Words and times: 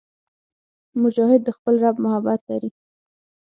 مجاهد 1.01 1.41
د 1.45 1.49
خپل 1.57 1.73
رب 1.83 1.95
محبت 2.05 2.39
لري. 2.49 2.69